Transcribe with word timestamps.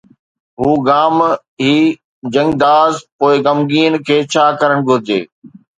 هو 0.59 0.69
غام 0.87 1.15
هي 1.61 1.75
جنگداز، 2.33 2.93
پوءِ 3.17 3.35
غمگين 3.45 3.93
کي 4.07 4.17
ڇا 4.31 4.45
ڪرڻ 4.59 4.77
گهرجي؟ 4.87 5.21